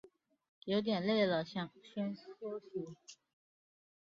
[0.65, 2.97] 有点累了想先休息